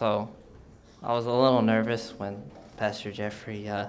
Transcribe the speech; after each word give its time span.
So 0.00 0.30
I 1.02 1.12
was 1.12 1.26
a 1.26 1.30
little 1.30 1.60
nervous 1.60 2.14
when 2.16 2.42
Pastor 2.78 3.12
Jeffrey 3.12 3.68
uh, 3.68 3.88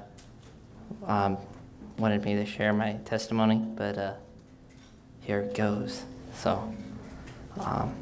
um, 1.08 1.38
wanted 1.98 2.26
me 2.26 2.36
to 2.36 2.46
share 2.46 2.74
my 2.74 2.98
testimony, 3.06 3.56
but 3.56 3.98
uh, 3.98 4.14
here 5.22 5.40
it 5.40 5.56
goes. 5.56 6.04
So, 6.36 6.76
um, 7.62 7.96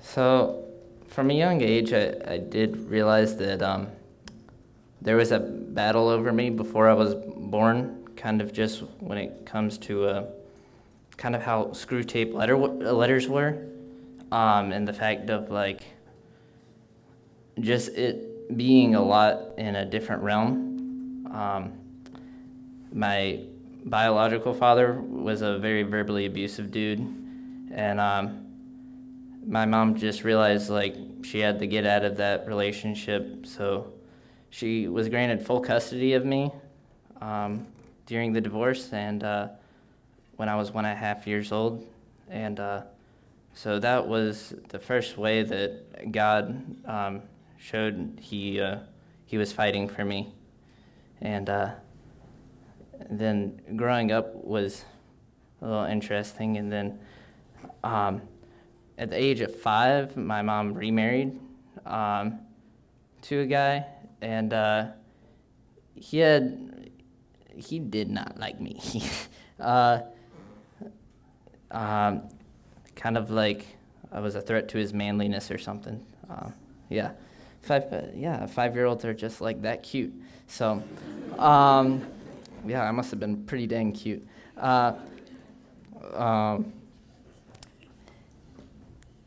so 0.00 0.64
from 1.06 1.30
a 1.30 1.34
young 1.34 1.60
age, 1.60 1.92
I, 1.92 2.16
I 2.26 2.38
did 2.38 2.76
realize 2.90 3.36
that 3.36 3.62
um, 3.62 3.86
there 5.00 5.14
was 5.14 5.30
a 5.30 5.38
battle 5.38 6.08
over 6.08 6.32
me 6.32 6.50
before 6.50 6.88
I 6.88 6.94
was 6.94 7.14
born, 7.14 8.08
kind 8.16 8.40
of 8.40 8.52
just 8.52 8.80
when 8.98 9.18
it 9.18 9.46
comes 9.46 9.78
to 9.78 10.06
uh, 10.06 10.26
kind 11.16 11.36
of 11.36 11.42
how 11.42 11.66
Screwtape 11.66 12.34
letter 12.34 12.56
letters 12.56 13.28
were, 13.28 13.68
um, 14.32 14.72
and 14.72 14.88
the 14.88 14.92
fact 14.92 15.30
of 15.30 15.48
like 15.48 15.84
just 17.60 17.88
it 17.90 18.56
being 18.56 18.94
a 18.94 19.02
lot 19.02 19.58
in 19.58 19.76
a 19.76 19.84
different 19.84 20.22
realm. 20.22 21.26
Um, 21.32 21.72
my 22.92 23.40
biological 23.84 24.52
father 24.52 25.00
was 25.00 25.42
a 25.42 25.58
very 25.58 25.82
verbally 25.82 26.26
abusive 26.26 26.70
dude, 26.70 27.00
and 27.72 28.00
um, 28.00 28.46
my 29.46 29.64
mom 29.64 29.96
just 29.96 30.24
realized 30.24 30.70
like 30.70 30.96
she 31.22 31.40
had 31.40 31.58
to 31.58 31.66
get 31.66 31.86
out 31.86 32.04
of 32.04 32.16
that 32.18 32.46
relationship, 32.46 33.46
so 33.46 33.92
she 34.50 34.88
was 34.88 35.08
granted 35.08 35.44
full 35.44 35.60
custody 35.60 36.12
of 36.12 36.24
me 36.24 36.50
um, 37.20 37.66
during 38.06 38.32
the 38.32 38.40
divorce, 38.40 38.92
and 38.92 39.24
uh, 39.24 39.48
when 40.36 40.48
I 40.48 40.56
was 40.56 40.70
one 40.72 40.84
and 40.84 40.92
a 40.92 41.00
half 41.00 41.26
years 41.26 41.52
old, 41.52 41.86
and 42.28 42.60
uh, 42.60 42.82
so 43.54 43.78
that 43.78 44.06
was 44.06 44.54
the 44.68 44.78
first 44.78 45.16
way 45.16 45.42
that 45.42 46.12
God 46.12 46.64
um, 46.86 47.22
showed 47.62 48.18
he 48.20 48.60
uh, 48.60 48.78
he 49.24 49.38
was 49.38 49.52
fighting 49.52 49.88
for 49.88 50.04
me, 50.04 50.34
and 51.20 51.48
uh, 51.48 51.70
then 53.08 53.60
growing 53.76 54.10
up 54.10 54.34
was 54.34 54.84
a 55.60 55.66
little 55.66 55.84
interesting, 55.84 56.56
and 56.56 56.72
then 56.72 56.98
um, 57.84 58.20
at 58.98 59.10
the 59.10 59.16
age 59.16 59.40
of 59.40 59.54
five, 59.54 60.16
my 60.16 60.42
mom 60.42 60.74
remarried 60.74 61.38
um, 61.86 62.40
to 63.22 63.40
a 63.40 63.46
guy, 63.46 63.86
and 64.20 64.52
uh, 64.52 64.86
he 65.94 66.18
had 66.18 66.90
he 67.56 67.78
did 67.78 68.10
not 68.10 68.38
like 68.38 68.60
me. 68.60 68.80
uh, 69.60 70.00
um, 71.70 72.22
kind 72.96 73.16
of 73.16 73.30
like 73.30 73.66
I 74.10 74.18
was 74.18 74.34
a 74.34 74.40
threat 74.40 74.68
to 74.70 74.78
his 74.78 74.92
manliness 74.92 75.48
or 75.50 75.58
something. 75.58 76.04
Uh, 76.28 76.50
yeah 76.90 77.12
five, 77.62 77.92
uh, 77.92 78.02
yeah, 78.14 78.44
five 78.46 78.74
year 78.74 78.86
olds 78.86 79.04
are 79.04 79.14
just 79.14 79.40
like 79.40 79.62
that 79.62 79.82
cute. 79.82 80.12
So, 80.48 80.82
um, 81.38 82.06
yeah, 82.66 82.82
I 82.82 82.90
must 82.90 83.10
have 83.10 83.20
been 83.20 83.44
pretty 83.44 83.66
dang 83.66 83.92
cute. 83.92 84.26
Uh, 84.56 84.94
um, 86.14 86.72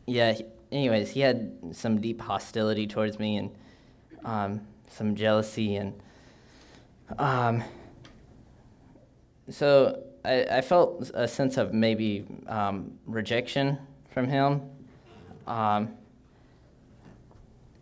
yeah, 0.06 0.32
he, 0.32 0.44
anyways, 0.70 1.10
he 1.10 1.20
had 1.20 1.52
some 1.72 2.00
deep 2.00 2.20
hostility 2.20 2.86
towards 2.86 3.18
me 3.18 3.36
and 3.36 3.50
um, 4.24 4.60
some 4.88 5.14
jealousy. 5.14 5.76
And 5.76 5.94
um, 7.18 7.64
so 9.50 10.02
I, 10.24 10.44
I, 10.44 10.60
felt 10.60 11.10
a 11.14 11.28
sense 11.28 11.56
of 11.56 11.72
maybe 11.72 12.24
um, 12.46 12.92
rejection 13.06 13.78
from 14.12 14.28
him. 14.28 14.62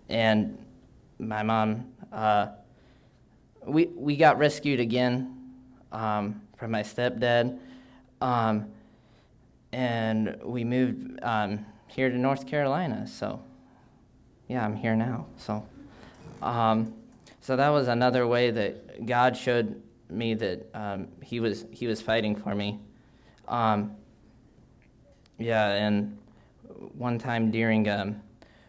And 0.08 0.58
my 1.18 1.42
mom, 1.42 1.92
uh, 2.12 2.48
we 3.66 3.86
we 3.86 4.16
got 4.16 4.38
rescued 4.38 4.80
again 4.80 5.34
um, 5.92 6.42
from 6.56 6.70
my 6.70 6.82
stepdad, 6.82 7.58
um, 8.20 8.66
and 9.72 10.38
we 10.44 10.64
moved 10.64 11.18
um, 11.22 11.64
here 11.86 12.10
to 12.10 12.18
North 12.18 12.46
Carolina. 12.46 13.06
So, 13.06 13.40
yeah, 14.48 14.64
I'm 14.64 14.76
here 14.76 14.96
now. 14.96 15.26
So, 15.36 15.66
um, 16.42 16.92
so 17.40 17.56
that 17.56 17.70
was 17.70 17.88
another 17.88 18.26
way 18.26 18.50
that 18.50 19.06
God 19.06 19.36
showed 19.36 19.80
me 20.10 20.34
that 20.34 20.68
um, 20.74 21.08
He 21.22 21.40
was 21.40 21.64
He 21.70 21.86
was 21.86 22.02
fighting 22.02 22.36
for 22.36 22.54
me. 22.54 22.78
Um, 23.48 23.92
yeah, 25.38 25.72
and 25.72 26.16
one 26.96 27.18
time 27.18 27.50
during 27.50 27.84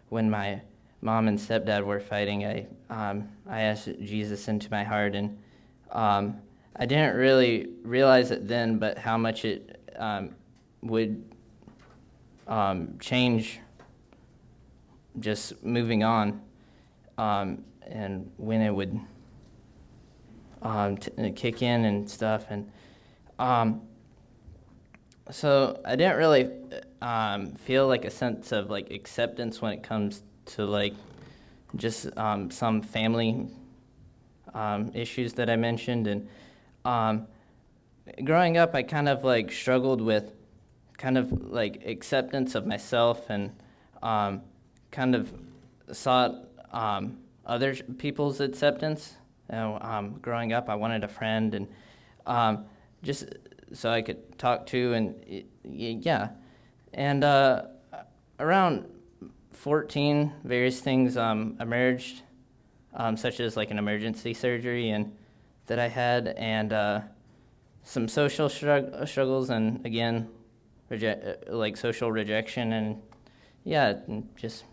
when 0.10 0.30
my 0.30 0.62
mom 1.02 1.28
and 1.28 1.38
stepdad 1.38 1.84
were 1.84 2.00
fighting, 2.00 2.46
I 2.46 2.68
um, 2.90 3.30
I 3.48 3.62
asked 3.62 3.90
Jesus 4.02 4.48
into 4.48 4.70
my 4.72 4.84
heart, 4.84 5.16
and 5.16 5.38
um, 5.92 6.42
I 6.76 6.86
didn't 6.86 7.16
really 7.16 7.70
realize 7.84 8.32
it 8.32 8.48
then, 8.48 8.78
but 8.80 8.98
how 8.98 9.18
much 9.18 9.46
it 9.46 9.80
um, 9.98 10.36
would 10.82 11.24
um, 12.48 12.98
change 13.00 13.60
just 15.20 15.64
moving 15.64 16.04
on, 16.04 16.42
um, 17.18 17.64
and 17.84 18.30
when 18.38 18.62
it 18.62 18.72
would 18.72 19.00
um, 20.62 20.98
t- 20.98 21.32
kick 21.32 21.62
in 21.62 21.86
and 21.86 22.10
stuff, 22.10 22.46
and 22.50 22.70
so 25.32 25.82
I 25.86 25.96
didn't 25.96 26.18
really 26.18 26.52
feel 27.60 27.88
like 27.88 28.06
a 28.06 28.12
sense 28.12 28.52
of 28.52 28.70
like 28.70 28.92
acceptance 28.92 29.62
when 29.62 29.74
it 29.74 29.84
comes 29.84 30.24
to 30.46 30.66
like 30.66 30.94
just 31.76 32.16
um, 32.18 32.50
some 32.52 32.82
family 32.82 33.48
um, 34.54 34.92
issues 34.94 35.34
that 35.34 35.50
I 35.50 35.56
mentioned. 35.56 36.08
And 36.08 36.28
um, 36.86 37.28
growing 38.24 38.58
up, 38.58 38.76
I 38.76 38.84
kind 38.84 39.10
of 39.10 39.24
like 39.24 39.52
struggled 39.52 40.02
with 40.02 40.32
kind 40.98 41.18
of 41.18 41.32
like 41.52 41.86
acceptance 41.86 42.56
of 42.56 42.66
myself 42.66 43.30
and 43.30 43.52
um, 44.02 44.42
kind 44.92 45.16
of 45.16 45.34
sought 45.92 46.36
um, 46.72 47.18
other 47.46 47.76
people's 47.76 48.40
acceptance. 48.40 49.16
You 49.50 49.58
know, 49.58 49.78
um, 49.82 50.18
growing 50.22 50.54
up, 50.54 50.70
I 50.70 50.76
wanted 50.76 51.04
a 51.04 51.08
friend 51.08 51.54
and 51.54 52.66
just 53.04 53.26
so 53.74 53.90
I 53.92 54.02
could 54.02 54.38
talk 54.38 54.66
to 54.68 54.94
and 54.94 55.44
yeah. 55.64 56.30
And 56.94 57.24
uh, 57.24 57.64
around 58.40 58.86
14, 59.56 60.32
various 60.44 60.80
things 60.80 61.18
um, 61.18 61.58
emerged, 61.60 62.22
um, 62.94 63.18
such 63.18 63.40
as 63.40 63.58
like 63.58 63.72
an 63.72 63.78
emergency 63.78 64.34
surgery 64.34 64.90
and 64.90 65.16
that 65.68 65.80
I 65.80 65.88
had, 65.88 66.28
and 66.38 66.72
uh, 66.72 67.02
some 67.84 68.08
social 68.08 68.50
shrug- 68.50 69.08
struggles, 69.08 69.50
and 69.50 69.84
again, 69.86 70.30
reje- 70.92 71.50
uh, 71.50 71.56
like 71.56 71.78
social 71.78 72.12
rejection, 72.12 72.74
and 72.74 73.02
yeah, 73.64 73.94
just 74.36 74.66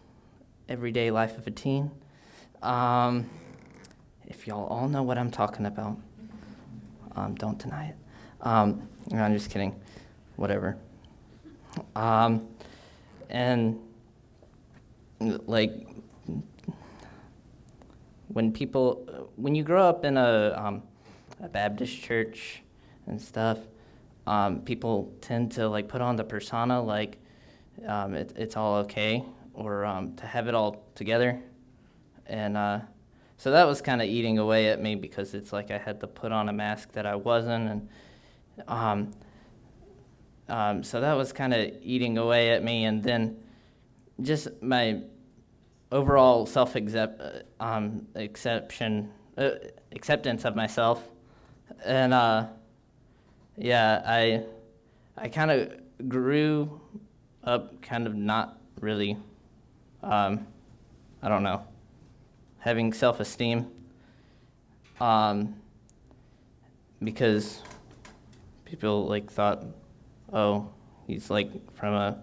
everyday 0.68 1.10
life 1.10 1.38
of 1.38 1.46
a 1.46 1.50
teen. 1.50 1.90
Um, 2.62 3.30
if 4.26 4.46
y'all 4.46 4.66
all 4.66 4.88
know 4.88 5.02
what 5.02 5.18
I'm 5.18 5.30
talking 5.30 5.66
about, 5.66 5.96
um, 7.16 7.34
don't 7.34 7.58
deny 7.58 7.88
it. 7.88 7.96
Um, 8.42 8.88
no, 9.10 9.22
I'm 9.22 9.34
just 9.34 9.50
kidding. 9.50 9.74
Whatever. 10.36 10.76
Um, 11.96 12.48
and 13.30 13.78
like 15.46 15.86
when 18.28 18.52
people 18.52 19.30
when 19.36 19.54
you 19.54 19.62
grow 19.62 19.82
up 19.82 20.04
in 20.04 20.16
a, 20.16 20.54
um, 20.56 20.82
a 21.42 21.48
Baptist 21.48 22.00
church 22.00 22.62
and 23.06 23.20
stuff, 23.20 23.58
um, 24.26 24.60
people 24.60 25.12
tend 25.20 25.52
to 25.52 25.68
like 25.68 25.88
put 25.88 26.00
on 26.00 26.16
the 26.16 26.24
persona 26.24 26.82
like 26.82 27.18
um, 27.86 28.14
it, 28.14 28.32
it's 28.36 28.56
all 28.56 28.76
okay 28.76 29.24
or 29.54 29.84
um, 29.84 30.14
to 30.16 30.26
have 30.26 30.48
it 30.48 30.54
all 30.54 30.84
together, 30.94 31.38
and 32.26 32.56
uh, 32.56 32.80
so 33.36 33.50
that 33.50 33.64
was 33.64 33.82
kind 33.82 34.00
of 34.00 34.08
eating 34.08 34.38
away 34.38 34.68
at 34.68 34.80
me 34.80 34.94
because 34.94 35.34
it's 35.34 35.52
like 35.52 35.70
I 35.70 35.78
had 35.78 36.00
to 36.00 36.06
put 36.06 36.32
on 36.32 36.48
a 36.48 36.52
mask 36.52 36.92
that 36.92 37.06
I 37.06 37.16
wasn't, 37.16 37.68
and 37.68 37.88
um, 38.68 39.10
um, 40.48 40.82
so 40.82 41.00
that 41.00 41.14
was 41.14 41.32
kind 41.32 41.52
of 41.52 41.70
eating 41.82 42.18
away 42.18 42.50
at 42.50 42.62
me, 42.62 42.84
and 42.84 43.02
then 43.02 43.36
just 44.20 44.48
my 44.62 45.02
overall 45.90 46.46
self 46.46 46.76
uh, 46.76 47.42
um, 47.60 48.06
exception 48.14 49.10
uh, 49.36 49.50
acceptance 49.92 50.44
of 50.44 50.56
myself, 50.56 51.02
and 51.84 52.12
uh, 52.12 52.46
yeah, 53.56 54.02
I 54.04 54.44
I 55.16 55.28
kind 55.28 55.50
of 55.50 56.08
grew 56.08 56.80
up 57.44 57.80
kind 57.82 58.06
of 58.06 58.14
not 58.14 58.58
really, 58.80 59.16
um, 60.02 60.46
I 61.22 61.28
don't 61.28 61.42
know, 61.42 61.62
having 62.58 62.92
self 62.92 63.20
esteem, 63.20 63.70
um, 65.00 65.54
because 67.02 67.62
people 68.64 69.06
like 69.06 69.30
thought, 69.30 69.64
oh, 70.32 70.68
he's 71.06 71.30
like 71.30 71.50
from 71.74 71.94
a 71.94 72.22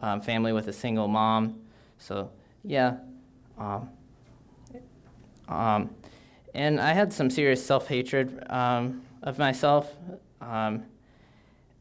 um, 0.00 0.20
family 0.20 0.52
with 0.52 0.68
a 0.68 0.72
single 0.72 1.08
mom, 1.08 1.60
so 1.98 2.30
yeah. 2.62 2.96
Um, 3.58 3.88
um, 5.48 5.90
and 6.54 6.80
I 6.80 6.92
had 6.92 7.12
some 7.12 7.30
serious 7.30 7.64
self 7.64 7.86
hatred 7.86 8.44
um, 8.50 9.02
of 9.22 9.38
myself. 9.38 9.94
Um, 10.40 10.84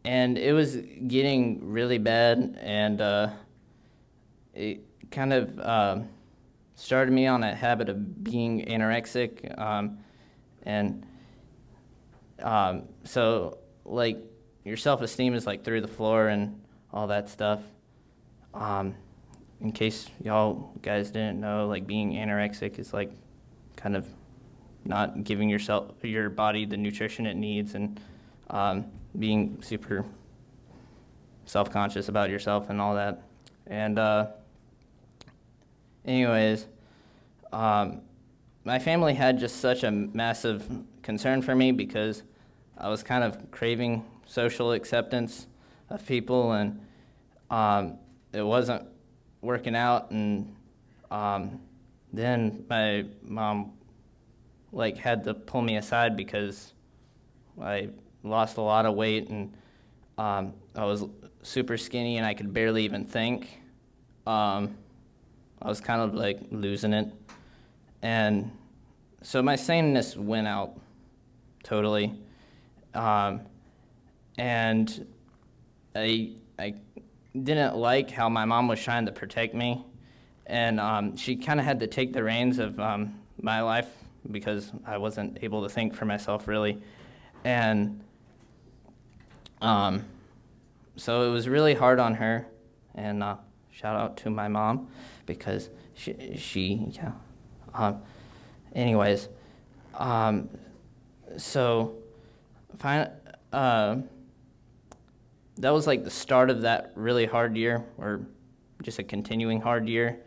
and 0.03 0.37
it 0.37 0.53
was 0.53 0.75
getting 1.07 1.71
really 1.71 1.97
bad, 1.97 2.59
and 2.61 3.01
uh, 3.01 3.29
it 4.53 4.81
kind 5.09 5.33
of 5.33 5.59
uh, 5.59 5.97
started 6.75 7.11
me 7.11 7.25
on 7.25 7.43
a 7.43 7.55
habit 7.55 7.89
of 7.89 8.23
being 8.23 8.65
anorexic. 8.65 9.51
And 10.63 11.05
so, 13.03 13.57
like, 13.83 14.17
your 14.63 14.77
self 14.77 15.01
esteem 15.01 15.33
is 15.33 15.47
like 15.47 15.63
through 15.63 15.81
the 15.81 15.87
floor 15.87 16.27
and 16.27 16.61
all 16.91 17.07
that 17.07 17.29
stuff. 17.29 17.61
Um, 18.55 18.95
in 19.61 19.71
case 19.71 20.09
y'all 20.23 20.71
guys 20.81 21.11
didn't 21.11 21.39
know, 21.39 21.67
like 21.67 21.85
being 21.85 22.13
anorexic 22.13 22.79
is 22.79 22.93
like 22.93 23.11
kind 23.75 23.95
of 23.95 24.07
not 24.85 25.23
giving 25.23 25.49
yourself 25.49 25.91
your 26.03 26.29
body 26.29 26.65
the 26.65 26.77
nutrition 26.77 27.25
it 27.25 27.35
needs 27.35 27.75
and 27.75 27.99
um, 28.49 28.85
being 29.19 29.61
super 29.61 30.05
self-conscious 31.45 32.07
about 32.09 32.29
yourself 32.29 32.69
and 32.69 32.79
all 32.79 32.95
that. 32.95 33.23
And 33.67 33.99
uh, 33.99 34.27
anyways, 36.05 36.67
um, 37.51 38.01
my 38.63 38.79
family 38.79 39.13
had 39.13 39.39
just 39.39 39.57
such 39.57 39.83
a 39.83 39.91
massive 39.91 40.69
concern 41.01 41.41
for 41.41 41.55
me 41.55 41.71
because 41.71 42.23
I 42.77 42.89
was 42.89 43.03
kind 43.03 43.23
of 43.23 43.51
craving 43.51 44.05
social 44.25 44.71
acceptance 44.71 45.47
of 45.89 46.05
people, 46.05 46.53
and 46.53 46.79
um, 47.49 47.99
it 48.35 48.43
wasn't 48.43 48.83
working 49.41 49.75
out. 49.75 50.11
And 50.11 50.53
um, 51.09 51.59
then 52.11 52.65
my 52.69 53.05
mom 53.23 53.73
like 54.71 54.97
had 54.97 55.23
to 55.23 55.33
pull 55.33 55.61
me 55.61 55.77
aside 55.77 56.17
because 56.17 56.73
I 57.61 57.89
lost 58.23 58.57
a 58.57 58.61
lot 58.61 58.85
of 58.85 58.95
weight 58.95 59.29
and 59.29 59.53
um, 60.17 60.53
I 60.75 60.83
was 60.83 61.05
super 61.43 61.77
skinny 61.77 62.17
and 62.17 62.25
I 62.25 62.33
could 62.33 62.53
barely 62.53 62.83
even 62.83 63.05
think. 63.05 63.61
Um, 64.27 64.77
I 65.61 65.69
was 65.69 65.79
kind 65.79 66.01
of 66.01 66.13
like 66.13 66.39
losing 66.51 66.93
it. 66.93 67.07
And 68.01 68.51
so 69.21 69.41
my 69.41 69.55
saneness 69.55 70.17
went 70.17 70.47
out 70.47 70.79
totally. 71.63 72.13
Um, 72.93 73.41
and 74.37 75.07
I, 75.95 76.31
I 76.59 76.75
didn't 77.43 77.75
like 77.75 78.11
how 78.11 78.29
my 78.29 78.45
mom 78.45 78.67
was 78.67 78.81
trying 78.81 79.05
to 79.05 79.11
protect 79.11 79.53
me. 79.53 79.85
And 80.45 80.79
um, 80.79 81.17
she 81.17 81.35
kind 81.35 81.59
of 81.59 81.65
had 81.65 81.79
to 81.81 81.87
take 81.87 82.13
the 82.13 82.23
reins 82.23 82.59
of 82.59 82.79
um, 82.79 83.19
my 83.41 83.61
life 83.61 83.89
because 84.31 84.71
I 84.85 84.97
wasn't 84.97 85.39
able 85.41 85.63
to 85.63 85.69
think 85.69 85.93
for 85.93 86.05
myself 86.05 86.47
really. 86.47 86.81
And 87.43 88.01
um, 89.61 90.05
so 90.95 91.27
it 91.27 91.31
was 91.31 91.47
really 91.47 91.73
hard 91.73 91.99
on 91.99 92.15
her. 92.15 92.47
And 92.95 93.23
uh, 93.23 93.37
shout 93.71 93.95
out 93.95 94.17
to 94.17 94.29
my 94.29 94.47
mom 94.47 94.87
because 95.25 95.69
she, 95.93 96.35
she 96.37 96.87
yeah. 96.91 97.11
Um, 97.73 98.01
anyways, 98.73 99.27
um, 99.95 100.49
so 101.37 101.95
fine, 102.77 103.09
uh, 103.51 103.97
that 105.57 105.69
was 105.71 105.87
like 105.87 106.03
the 106.03 106.09
start 106.09 106.49
of 106.49 106.61
that 106.61 106.91
really 106.95 107.25
hard 107.25 107.55
year, 107.55 107.83
or 107.97 108.21
just 108.81 108.99
a 108.99 109.03
continuing 109.03 109.61
hard 109.61 109.87
year. 109.87 110.19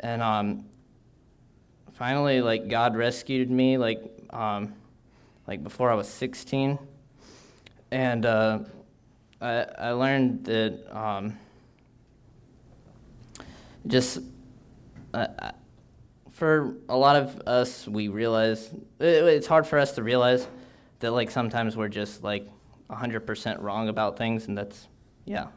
And 0.00 0.20
um, 0.22 0.64
finally, 1.92 2.40
like 2.40 2.68
God 2.68 2.96
rescued 2.96 3.50
me, 3.50 3.78
like 3.78 4.02
um, 4.30 4.74
like 5.46 5.62
before 5.62 5.90
I 5.90 5.94
was 5.94 6.08
16, 6.08 6.78
and 7.90 8.26
uh, 8.26 8.58
I, 9.40 9.66
I 9.78 9.90
learned 9.90 10.44
that 10.44 10.96
um, 10.96 11.38
just 13.86 14.18
uh, 15.14 15.26
for 16.32 16.74
a 16.88 16.96
lot 16.96 17.16
of 17.16 17.40
us, 17.46 17.86
we 17.86 18.08
realize 18.08 18.70
it, 18.98 19.24
it's 19.24 19.46
hard 19.46 19.66
for 19.66 19.78
us 19.78 19.92
to 19.92 20.02
realize 20.02 20.46
that 21.00 21.12
like 21.12 21.30
sometimes 21.30 21.76
we're 21.76 21.88
just 21.88 22.22
like 22.22 22.46
100% 22.90 23.62
wrong 23.62 23.88
about 23.88 24.16
things, 24.16 24.48
and 24.48 24.56
that's 24.56 24.88
yeah, 25.24 25.48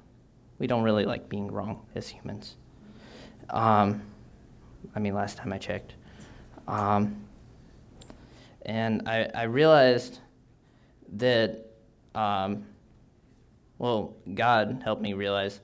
we 0.58 0.68
don't 0.68 0.84
really 0.84 1.06
like 1.06 1.30
being 1.30 1.52
wrong 1.52 1.86
as 1.96 2.10
humans. 2.10 2.56
Um, 3.50 4.02
I 4.96 5.00
mean, 5.00 5.14
last 5.14 5.38
time 5.38 5.54
I 5.54 5.58
checked. 5.58 5.94
Um, 6.68 7.26
and 8.64 9.08
I, 9.08 9.30
I 9.34 9.44
realized 9.44 10.20
that 11.14 11.66
um, 12.16 12.66
well, 13.78 14.16
God 14.34 14.82
helped 14.84 15.02
me 15.02 15.14
realize 15.14 15.62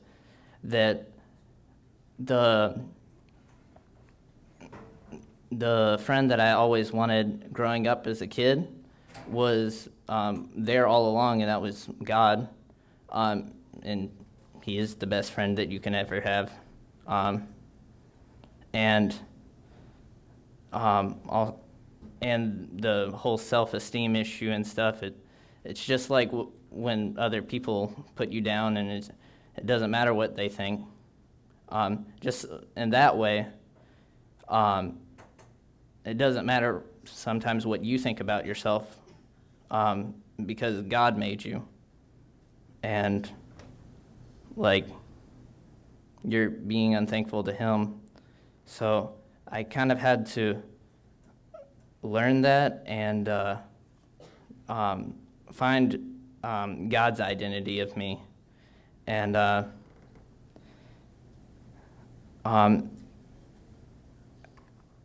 that 0.64 1.10
the 2.18 2.82
the 5.52 6.00
friend 6.04 6.32
that 6.32 6.40
I 6.40 6.52
always 6.52 6.92
wanted 6.92 7.54
growing 7.54 7.88
up 7.88 8.08
as 8.08 8.22
a 8.22 8.28
kid 8.28 8.68
was 9.28 9.90
um, 10.08 10.50
there 10.56 10.88
all 10.88 11.10
along, 11.10 11.42
and 11.42 11.50
that 11.50 11.62
was 11.62 11.88
God. 12.04 12.48
Um, 13.10 13.54
and 13.84 14.10
He 14.62 14.78
is 14.78 14.96
the 14.96 15.08
best 15.08 15.32
friend 15.32 15.58
that 15.58 15.70
you 15.70 15.80
can 15.80 15.96
ever 15.96 16.22
have. 16.22 16.52
Um, 17.08 17.48
and 18.74 19.16
um, 20.74 21.20
all, 21.30 21.62
and 22.22 22.70
the 22.82 23.12
whole 23.16 23.38
self-esteem 23.38 24.16
issue 24.16 24.52
and 24.52 24.66
stuff. 24.66 25.04
It 25.04 25.16
it's 25.64 25.84
just 25.84 26.10
like 26.10 26.30
w- 26.30 26.52
when 26.70 27.16
other 27.18 27.42
people 27.42 28.06
put 28.16 28.30
you 28.30 28.42
down, 28.42 28.78
and 28.78 28.92
it 28.92 29.66
doesn't 29.66 29.90
matter 29.92 30.14
what 30.14 30.36
they 30.36 30.50
think. 30.50 30.86
Um, 31.70 32.06
just 32.22 32.46
in 32.76 32.92
that 32.92 33.18
way, 33.18 33.48
um, 34.48 35.00
it 36.06 36.18
doesn't 36.18 36.46
matter 36.46 36.84
sometimes 37.06 37.66
what 37.66 37.84
you 37.84 37.98
think 37.98 38.20
about 38.20 38.46
yourself 38.46 39.00
um, 39.76 40.14
because 40.46 40.82
God 40.84 41.18
made 41.18 41.44
you. 41.44 41.68
And, 42.84 43.30
like, 44.56 44.88
you're 46.24 46.50
being 46.50 46.96
unthankful 46.96 47.44
to 47.44 47.52
Him. 47.52 48.00
So 48.66 49.16
I 49.48 49.64
kind 49.64 49.92
of 49.92 50.00
had 50.00 50.26
to 50.28 50.62
learn 52.04 52.42
that 52.42 52.84
and 52.86 53.28
uh, 53.28 53.58
um, 54.70 55.16
find 55.52 56.20
um, 56.44 56.88
God's 56.88 57.20
identity 57.20 57.80
of 57.82 57.98
me. 57.98 58.22
And 59.08 59.36
uh, 59.36 59.64
um, 62.46 62.90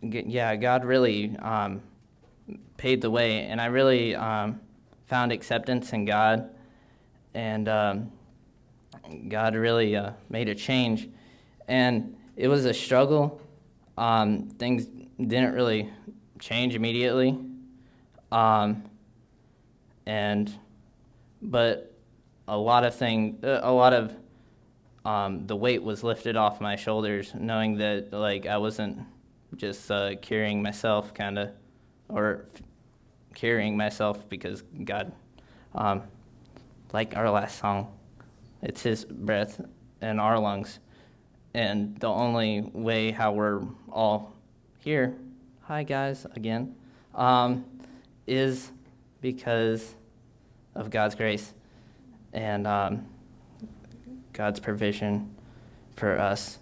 yeah, 0.03 0.55
God 0.57 0.85
really 0.85 1.37
um, 1.39 1.83
paid 2.81 3.03
the 3.03 3.11
way, 3.11 3.43
and 3.43 3.61
I 3.61 3.67
really 3.67 4.17
um, 4.17 4.59
found 5.07 5.33
acceptance 5.33 5.93
in 5.93 6.07
God, 6.07 6.49
and 7.35 7.69
um, 7.69 8.11
God 9.29 9.55
really 9.55 9.95
uh, 9.95 10.13
made 10.31 10.49
a 10.49 10.55
change. 10.55 11.11
And 11.69 12.17
it 12.37 12.49
was 12.49 12.65
a 12.65 12.73
struggle. 12.73 13.39
Um, 13.99 14.49
things 14.59 14.87
didn't 15.19 15.53
really 15.53 15.91
change 16.39 16.75
immediately. 16.75 17.39
Um, 18.33 18.83
and 20.07 20.51
but 21.43 21.93
a 22.49 22.57
lot 22.57 22.85
of 22.85 22.95
thing, 22.95 23.41
uh, 23.45 23.61
a 23.63 23.73
lot 23.73 23.93
of 23.93 24.17
um, 25.05 25.47
the 25.47 25.55
weight 25.55 25.83
was 25.83 26.03
lifted 26.03 26.35
off 26.35 26.63
my 26.63 26.77
shoulders, 26.77 27.35
knowing 27.35 27.77
that 27.77 28.11
like 28.11 28.47
I 28.47 28.57
wasn't 28.57 29.01
just 29.55 29.91
uh, 29.91 30.15
carrying 30.23 30.63
myself, 30.63 31.13
kind 31.13 31.39
of, 31.39 31.51
or 32.09 32.47
carrying 33.35 33.77
myself 33.77 34.29
because 34.29 34.63
God, 34.85 35.13
um, 35.75 36.03
like 36.93 37.17
our 37.17 37.31
last 37.31 37.59
song, 37.59 37.93
it's 38.63 38.83
His 38.83 39.05
breath 39.05 39.61
in 40.03 40.19
our 40.19 40.39
lungs, 40.39 40.79
and 41.55 41.97
the 41.99 42.09
only 42.09 42.63
way 42.73 43.11
how 43.11 43.33
we're 43.33 43.63
all 43.91 44.35
here, 44.79 45.17
hi 45.63 45.83
guys 45.83 46.27
again, 46.35 46.75
um, 47.15 47.65
is 48.27 48.71
because 49.21 49.95
of 50.75 50.91
God's 50.91 51.15
grace 51.15 51.53
and 52.33 52.67
um, 52.67 53.07
God's 54.33 54.61
provision 54.61 55.35
for 55.97 56.19
us. 56.19 56.59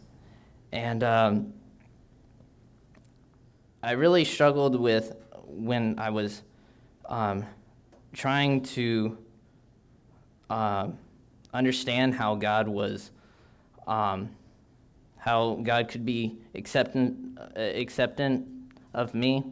And 0.73 1.03
um, 1.05 1.53
I 3.83 3.93
really 3.93 4.25
struggled 4.25 4.79
with 4.79 5.15
when 5.47 5.99
I 5.99 6.11
was 6.11 6.43
um, 7.09 7.45
trying 8.13 8.63
to 8.63 9.19
uh, 10.51 10.89
understand 11.53 12.15
how 12.15 12.35
God 12.35 12.69
was 12.69 13.11
um, 13.89 14.31
how 15.17 15.59
God 15.63 15.89
could 15.89 16.05
be 16.05 16.39
acceptant, 16.55 17.39
uh, 17.39 17.61
acceptant 17.61 18.47
of 18.95 19.15
me. 19.15 19.43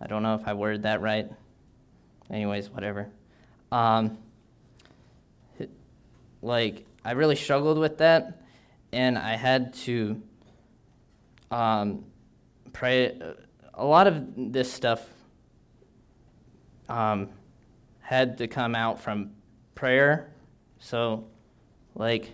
I 0.00 0.06
don't 0.06 0.22
know 0.22 0.34
if 0.34 0.46
I 0.46 0.52
worded 0.52 0.82
that 0.82 1.00
right. 1.00 1.28
Anyways, 2.30 2.70
whatever. 2.70 3.08
Um, 3.72 4.18
like, 6.42 6.84
I 7.04 7.12
really 7.12 7.36
struggled 7.36 7.78
with 7.78 7.98
that, 7.98 8.42
and 8.92 9.16
I 9.18 9.36
had 9.36 9.74
to 9.74 10.22
um, 11.50 12.04
pray. 12.72 13.18
A 13.74 13.84
lot 13.84 14.06
of 14.06 14.24
this 14.36 14.72
stuff 14.72 15.06
um, 16.88 17.28
had 18.00 18.38
to 18.38 18.46
come 18.46 18.74
out 18.74 19.00
from 19.00 19.30
prayer. 19.74 20.32
So, 20.78 21.26
like, 21.94 22.30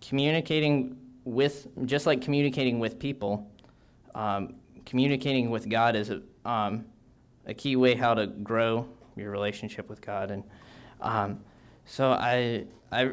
communicating 0.00 0.96
with, 1.24 1.66
just 1.86 2.06
like 2.06 2.20
communicating 2.20 2.78
with 2.78 2.98
people, 2.98 3.50
um, 4.14 4.54
communicating 4.84 5.50
with 5.50 5.68
God 5.68 5.96
is 5.96 6.10
a, 6.10 6.22
um, 6.44 6.84
a 7.46 7.54
key 7.54 7.76
way 7.76 7.94
how 7.94 8.14
to 8.14 8.26
grow 8.26 8.86
your 9.16 9.30
relationship 9.30 9.88
with 9.88 10.00
God. 10.00 10.30
And 10.30 10.44
um, 11.00 11.40
so 11.84 12.12
I, 12.12 12.66
I, 12.92 13.12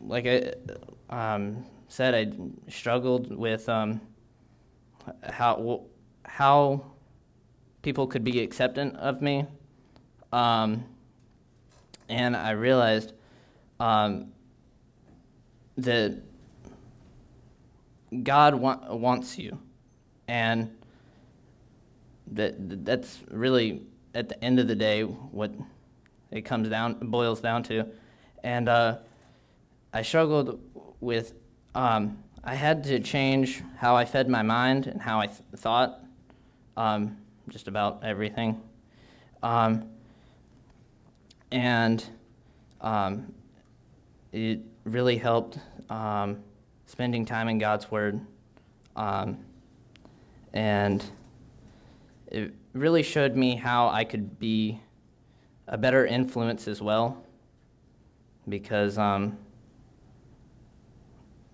like 0.00 0.26
I 0.26 0.52
um, 1.10 1.64
said, 1.88 2.14
I 2.14 2.70
struggled 2.70 3.34
with 3.34 3.68
um, 3.68 4.00
how 5.22 5.82
how 6.24 6.84
people 7.82 8.06
could 8.06 8.24
be 8.24 8.40
acceptant 8.40 8.96
of 8.96 9.22
me, 9.22 9.46
um, 10.32 10.84
and 12.08 12.36
I 12.36 12.50
realized 12.50 13.12
um, 13.80 14.32
that 15.76 16.20
God 18.22 18.54
wa- 18.54 18.94
wants 18.94 19.38
you, 19.38 19.58
and 20.26 20.74
that 22.32 22.84
that's 22.84 23.20
really 23.30 23.82
at 24.14 24.28
the 24.28 24.42
end 24.42 24.58
of 24.58 24.68
the 24.68 24.74
day 24.74 25.02
what 25.02 25.52
it 26.30 26.42
comes 26.42 26.68
down 26.68 26.94
boils 26.94 27.40
down 27.40 27.62
to, 27.64 27.86
and 28.42 28.68
uh, 28.68 28.98
I 29.92 30.02
struggled 30.02 30.60
with. 31.00 31.34
Um, 31.74 32.18
I 32.44 32.54
had 32.54 32.84
to 32.84 32.98
change 33.00 33.62
how 33.76 33.96
I 33.96 34.04
fed 34.04 34.28
my 34.28 34.42
mind 34.42 34.86
and 34.86 35.02
how 35.02 35.20
I 35.20 35.26
th- 35.26 35.40
thought, 35.56 36.02
um, 36.76 37.18
just 37.48 37.68
about 37.68 38.02
everything, 38.04 38.60
um, 39.42 39.88
and 41.50 42.04
um, 42.80 43.32
it 44.32 44.60
really 44.84 45.16
helped 45.16 45.58
um, 45.90 46.38
spending 46.86 47.24
time 47.24 47.48
in 47.48 47.58
God's 47.58 47.90
Word, 47.90 48.20
um, 48.96 49.38
and 50.52 51.04
it 52.28 52.52
really 52.74 53.02
showed 53.02 53.36
me 53.36 53.56
how 53.56 53.88
I 53.88 54.04
could 54.04 54.38
be 54.38 54.80
a 55.66 55.78
better 55.78 56.06
influence 56.06 56.68
as 56.68 56.80
well, 56.80 57.24
because 58.48 58.98
um, 58.98 59.38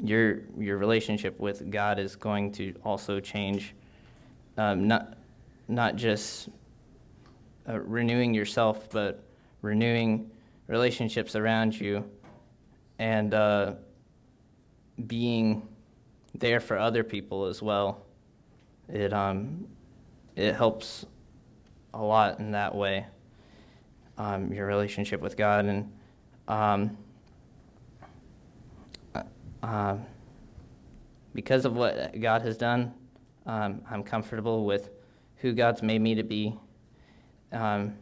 your 0.03 0.41
your 0.59 0.79
relationship 0.79 1.39
with 1.39 1.71
God 1.71 1.99
is 1.99 2.17
going 2.17 2.53
to 2.53 2.75
also 2.85 3.21
change, 3.21 3.75
um, 4.57 4.89
not 4.89 5.19
not 5.69 5.97
just 5.97 6.49
uh, 7.69 7.79
renewing 7.79 8.35
yourself, 8.35 8.91
but 8.91 9.25
renewing 9.63 10.31
relationships 10.67 11.37
around 11.37 11.79
you, 11.79 12.05
and 12.99 13.35
uh, 13.35 13.75
being 15.07 15.67
there 16.35 16.61
for 16.61 16.79
other 16.79 17.05
people 17.05 17.47
as 17.47 17.63
well. 17.63 18.05
It 18.89 19.13
um, 19.13 19.67
it 20.37 20.55
helps 20.55 21.07
a 21.95 22.03
lot 22.03 22.41
in 22.41 22.51
that 22.53 22.75
way 22.75 23.07
um, 24.19 24.53
your 24.53 24.67
relationship 24.67 25.21
with 25.21 25.37
God. 25.37 25.65
And 25.67 25.93
um, 26.49 26.97
uh, 29.63 29.97
because 31.35 31.65
of 31.65 31.75
what 31.77 32.21
God 32.21 32.43
has 32.43 32.57
done, 32.57 32.93
um, 33.47 33.83
I'm 33.91 34.03
comfortable 34.03 34.65
with 34.65 34.91
who 35.45 35.53
God's 35.53 35.83
made 35.83 36.01
me 36.01 36.15
to 36.15 36.23
be. 36.23 36.57
Um, 37.53 37.99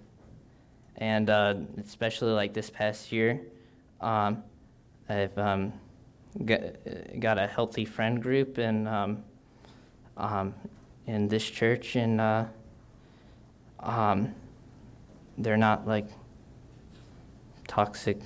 and 0.94 1.28
uh, 1.28 1.54
especially 1.84 2.30
like 2.30 2.54
this 2.54 2.70
past 2.70 3.10
year, 3.10 3.40
um, 4.00 4.44
I've 5.08 5.36
um, 5.36 5.72
got, 6.44 6.60
got, 7.18 7.38
a 7.38 7.48
healthy 7.48 7.84
friend 7.84 8.22
group 8.22 8.60
in, 8.60 8.86
in 11.08 11.28
this 11.28 11.44
church, 11.50 11.96
and 11.96 12.20
uh, 12.20 12.44
they're 15.36 15.56
not 15.56 15.84
like 15.84 16.06
toxic 17.66 18.20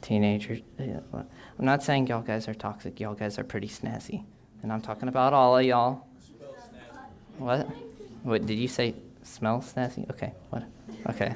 teenagers. 0.00 0.62
I'm 0.78 1.26
not 1.58 1.82
saying 1.82 2.06
y'all 2.06 2.22
guys 2.22 2.48
are 2.48 2.54
toxic. 2.54 2.98
Y'all 2.98 3.12
guys 3.12 3.38
are 3.38 3.44
pretty 3.44 3.68
snazzy. 3.68 4.24
And 4.62 4.72
I'm 4.72 4.80
talking 4.80 5.08
about 5.08 5.34
all 5.34 5.58
of 5.58 5.66
y'all. 5.66 6.06
What? 7.36 7.68
What 8.26 8.44
did 8.44 8.58
you 8.58 8.66
say? 8.66 8.92
Smell 9.22 9.60
snazzy? 9.60 10.10
Okay. 10.10 10.32
What? 10.50 10.64
Okay. 11.10 11.32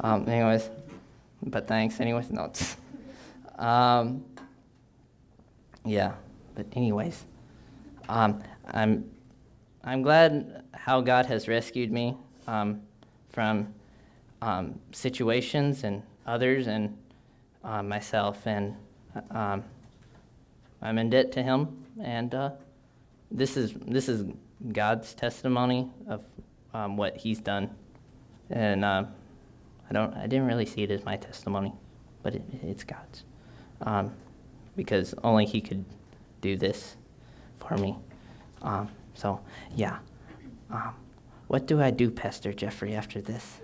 Um, 0.00 0.26
anyways, 0.26 0.70
but 1.42 1.68
thanks. 1.68 2.00
Anyways, 2.00 2.30
no. 2.30 2.50
um, 3.58 4.24
yeah. 5.84 6.14
But 6.54 6.68
anyways, 6.72 7.22
um, 8.08 8.42
I'm 8.68 9.10
I'm 9.84 10.00
glad 10.00 10.64
how 10.72 11.02
God 11.02 11.26
has 11.26 11.48
rescued 11.48 11.92
me 11.92 12.16
um, 12.46 12.80
from 13.28 13.74
um, 14.40 14.80
situations 14.92 15.84
and 15.84 16.02
others 16.26 16.66
and 16.66 16.96
uh, 17.62 17.82
myself, 17.82 18.46
and 18.46 18.74
um, 19.32 19.62
I'm 20.80 20.96
in 20.96 21.10
debt 21.10 21.30
to 21.32 21.42
Him. 21.42 21.84
And 22.00 22.34
uh, 22.34 22.50
this 23.30 23.58
is 23.58 23.74
this 23.86 24.08
is 24.08 24.24
God's 24.72 25.14
testimony 25.14 25.90
of 26.08 26.24
um, 26.74 26.96
what 26.96 27.16
He's 27.16 27.40
done, 27.40 27.70
and 28.50 28.84
uh, 28.84 29.04
I 29.88 29.92
don't 29.92 30.14
I 30.14 30.26
didn't 30.26 30.46
really 30.46 30.66
see 30.66 30.82
it 30.82 30.90
as 30.90 31.04
my 31.04 31.16
testimony, 31.16 31.72
but 32.22 32.34
it, 32.34 32.42
it's 32.62 32.84
God's, 32.84 33.24
um, 33.82 34.12
because 34.76 35.14
only 35.22 35.46
He 35.46 35.60
could 35.60 35.84
do 36.40 36.56
this 36.56 36.96
for 37.58 37.76
me. 37.76 37.96
Um, 38.62 38.88
so 39.14 39.40
yeah, 39.74 39.98
um, 40.70 40.94
what 41.48 41.66
do 41.66 41.80
I 41.80 41.90
do, 41.90 42.10
Pastor 42.10 42.52
Jeffrey, 42.52 42.94
after 42.94 43.20
this? 43.20 43.60